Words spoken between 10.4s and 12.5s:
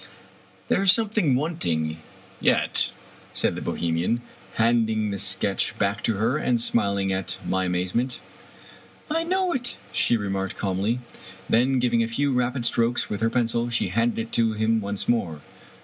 calmly. Then, giving a few